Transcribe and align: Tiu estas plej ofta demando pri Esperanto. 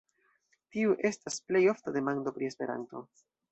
Tiu 0.75 0.95
estas 1.09 1.37
plej 1.51 1.63
ofta 1.75 1.95
demando 1.99 2.35
pri 2.39 2.51
Esperanto. 2.55 3.07